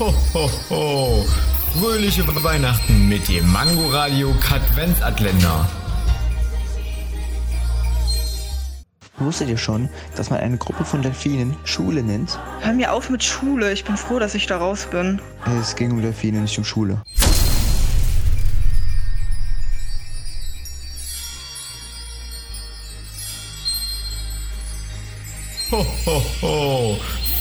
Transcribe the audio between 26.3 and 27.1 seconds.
ho.